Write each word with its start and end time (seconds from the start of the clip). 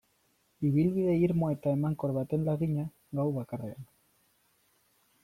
Ibilbide 0.69 1.13
irmo 1.25 1.49
eta 1.55 1.73
emankor 1.77 2.13
baten 2.19 2.47
lagina, 2.47 2.87
gau 3.21 3.27
bakarrean. 3.37 3.87